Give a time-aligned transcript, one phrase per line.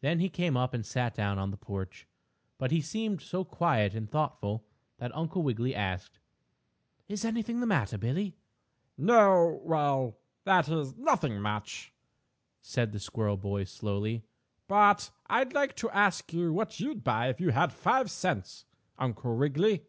[0.00, 2.08] Then he came up and sat down on the porch,
[2.56, 4.64] but he seemed so quiet and thoughtful
[4.96, 6.20] that Uncle Wiggily asked:
[7.06, 8.38] "Is anything the matter, Billie?"
[8.96, 11.92] "No well that is, nothing much,"
[12.62, 14.24] said the squirrel boy slowly,
[14.68, 18.64] "but I'd like to ask you what you'd buy if you had five cents,
[18.96, 19.82] Uncle Wiggily."